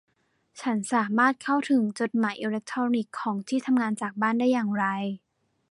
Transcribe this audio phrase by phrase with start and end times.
[0.61, 4.85] ฉันสามารถเข้าถึงจดหมายอิเล็กทรอนิกส์ของที่ทำงานจากบ้านได้อย่างไร